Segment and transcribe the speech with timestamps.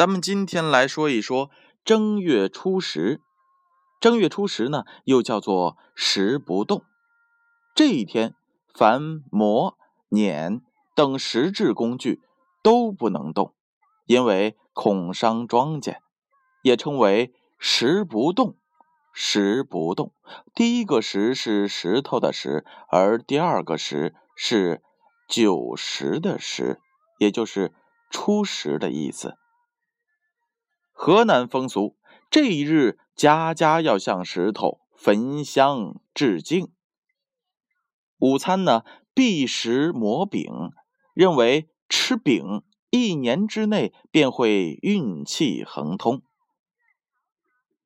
[0.00, 1.50] 咱们今天来说一说
[1.84, 3.20] 正月初十。
[4.00, 6.84] 正月初十呢，又叫做十不动。
[7.74, 8.34] 这一天，
[8.72, 9.76] 凡磨、
[10.08, 10.62] 碾
[10.96, 12.22] 等石制工具
[12.62, 13.54] 都不能动，
[14.06, 15.98] 因为恐伤庄稼，
[16.62, 18.56] 也称为石不动。
[19.12, 20.14] 石不动，
[20.54, 24.82] 第一个石是石头的石，而第二个石是
[25.28, 26.80] 九十的十，
[27.18, 27.74] 也就是
[28.08, 29.36] 初十的意思。
[31.02, 31.96] 河南风俗，
[32.28, 36.70] 这一日家家要向石头焚香致敬。
[38.18, 38.82] 午餐呢，
[39.14, 40.44] 避食馍饼，
[41.14, 46.20] 认为吃饼一年之内便会运气亨通。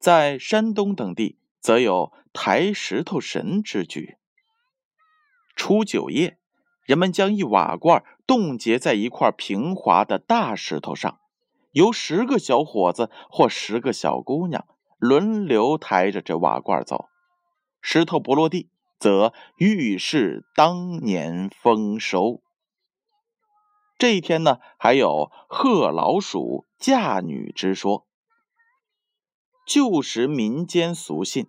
[0.00, 4.16] 在山东等地，则有抬石头神之举。
[5.54, 6.40] 初九夜，
[6.82, 11.20] 人们将一瓦罐冻结在一块平滑的大石头上，
[11.76, 14.66] 由十个小伙子或十个小姑娘
[14.98, 17.10] 轮流抬着这瓦罐走，
[17.82, 18.70] 石头不落地。
[18.98, 22.40] 则预示当年丰收。
[23.98, 28.06] 这一天呢，还有贺老鼠嫁女之说。
[29.66, 31.48] 旧时民间俗信，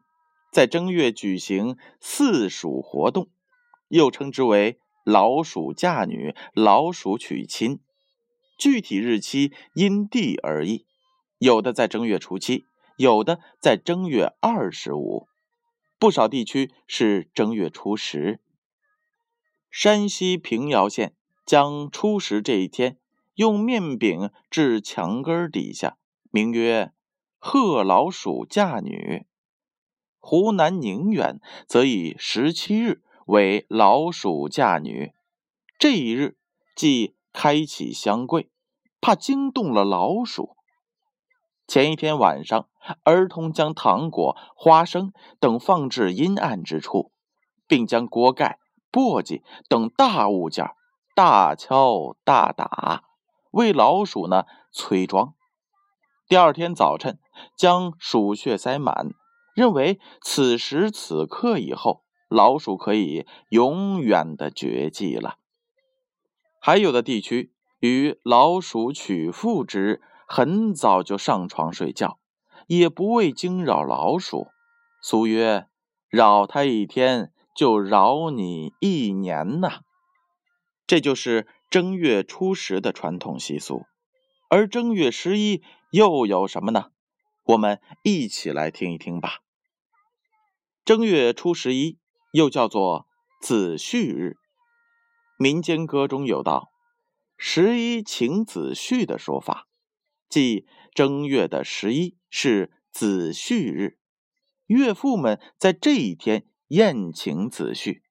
[0.52, 3.30] 在正月举行四鼠活动，
[3.88, 7.80] 又称之为老鼠嫁女、老鼠娶亲。
[8.58, 10.86] 具体日期因地而异，
[11.38, 12.66] 有的在正月初七，
[12.98, 15.28] 有的在正月二十五。
[16.00, 18.40] 不少地区是正月初十。
[19.70, 21.16] 山西平遥县
[21.46, 22.98] 将初十这一天
[23.36, 25.98] 用面饼置墙根底下，
[26.32, 26.92] 名曰
[27.38, 29.26] “贺老鼠嫁女”。
[30.20, 35.14] 湖南宁远则以十七日为老鼠嫁女，
[35.78, 36.38] 这一日
[36.76, 38.50] 即开启香柜，
[39.08, 40.58] 怕惊动了老鼠。
[41.66, 42.68] 前一天晚上，
[43.06, 47.14] 儿童将糖果、花生等放置阴暗之处，
[47.68, 48.60] 并将锅盖、
[48.92, 50.72] 簸箕等大物件
[51.16, 53.06] 大敲大打，
[53.52, 55.36] 为老鼠呢催妆。
[56.28, 57.18] 第二天早晨，
[57.56, 59.12] 将鼠穴塞满，
[59.54, 65.38] 认为此时此刻以后，老鼠可以永远的绝迹了。
[66.60, 70.02] 还有的地区与老鼠取妇之。
[70.30, 72.20] 很早就上床睡觉，
[72.68, 74.48] 也不为惊扰老鼠。
[75.02, 75.68] 俗曰
[76.12, 79.84] ：“扰他一天，就扰你一年呐。”
[80.86, 83.86] 这就是正月初十的传统习俗。
[84.50, 86.92] 而正月十一又有什么呢？
[87.44, 89.40] 我们一起来听一听吧。
[90.84, 91.98] 正月初十一
[92.34, 93.08] 又叫做
[93.40, 94.36] 子婿日，
[95.38, 96.70] 民间歌中有道
[97.38, 99.68] ：“十一请子婿”的说法。
[100.28, 103.98] 即正月的十一是子婿日，
[104.66, 108.02] 岳父们在这一天宴请子婿。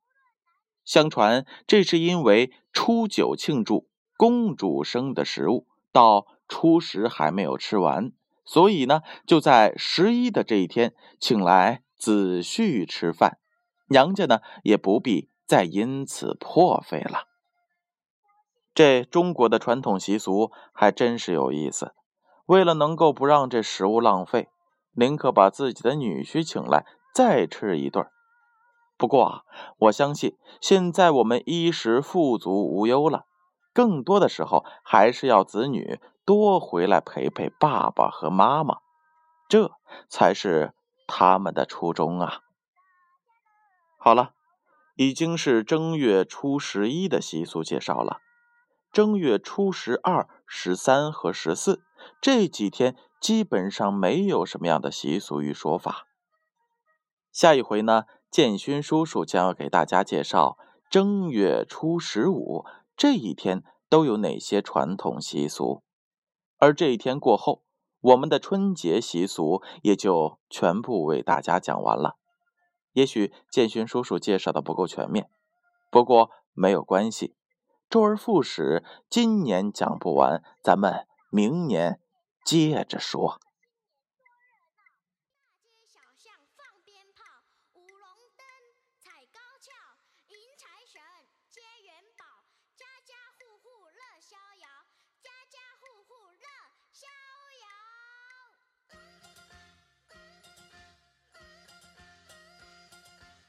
[0.85, 8.13] 相传这是因为初九庆祝公主生的食物到初十还没有吃完，
[8.45, 13.39] 所以呢就在十一的这一天请来子婿吃饭，
[13.89, 17.36] 娘家呢也不必再因此破费了。
[18.77, 21.95] 这中国的传统习俗还真是有意思。
[22.45, 24.51] 为了能够不让这食物浪费，
[24.93, 28.07] 宁可把自己的女婿请来再吃一顿。
[28.99, 29.43] 不过啊，
[29.79, 33.25] 我相信现在我们衣食富足无忧了，
[33.73, 38.81] 更多的时候还是要子女多回来陪陪爸爸和妈妈，
[39.49, 39.71] 这
[40.11, 40.75] 才是
[41.07, 42.43] 他们的初衷啊。
[43.97, 44.33] 好了，
[44.97, 48.21] 已经是正月初十一的习俗介绍了，
[48.97, 51.83] 正月初十二、十三和十四。
[52.19, 56.07] 这几天基本上没有什么样的习俗与说法。
[57.31, 60.57] 下一回呢，建勋叔叔将要给大家介绍
[60.89, 62.65] 正月初十五
[62.97, 65.83] 这一天都有哪些传统习俗。
[66.57, 67.65] 而这一天过后，
[68.01, 72.17] 我们的春节习俗也就全部为大家讲完了。
[72.95, 75.29] 也许建勋叔叔介绍的不够全面，
[75.91, 77.36] 不过没有关系，
[77.89, 81.07] 周而复始，今年讲不完，咱们。
[81.29, 82.01] 明年
[82.45, 83.39] 接着说。